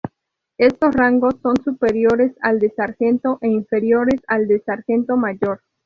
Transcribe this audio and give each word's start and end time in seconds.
Estos 0.57 0.95
rangos 0.95 1.35
son 1.43 1.57
superiores 1.63 2.31
al 2.41 2.57
de 2.57 2.71
sargento 2.71 3.37
e 3.39 3.49
inferiores 3.49 4.19
al 4.25 4.47
de 4.47 4.59
sargento 4.61 5.15
mayor. 5.15 5.61